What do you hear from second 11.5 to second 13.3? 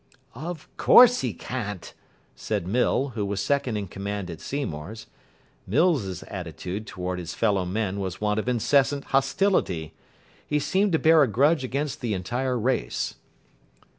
against the entire race.